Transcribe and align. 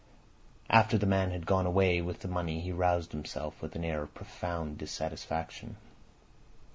After 0.71 0.97
the 0.97 1.05
man 1.05 1.29
had 1.29 1.45
gone 1.45 1.67
away 1.67 2.01
with 2.01 2.21
the 2.21 2.27
money 2.27 2.59
he 2.59 2.71
roused 2.71 3.11
himself, 3.11 3.61
with 3.61 3.75
an 3.75 3.85
air 3.85 4.01
of 4.01 4.15
profound 4.15 4.79
dissatisfaction. 4.79 5.77